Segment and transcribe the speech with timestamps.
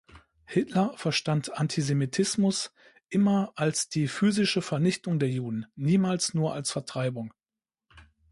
[0.45, 2.73] Hitler verstand Antisemitismus
[3.09, 7.31] immer als die physische Vernichtung der Juden, niemals nur als Vertreibung.